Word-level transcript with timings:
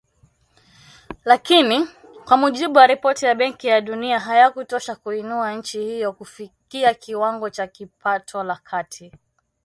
Lakini, 1.25 1.87
kwa 2.25 2.37
mujibu 2.37 2.77
wa 2.77 2.87
ripoti 2.87 3.25
ya 3.25 3.35
Benki 3.35 3.67
ya 3.67 3.81
Dunia, 3.81 4.19
hayakutosha 4.19 4.95
kuiinua 4.95 5.53
nchi 5.53 5.79
hiyo 5.81 6.13
kufikia 6.13 6.93
kiwango 6.93 7.49
cha 7.49 7.67
kipato 7.67 8.43
la 8.43 8.55
kati. 8.63 9.11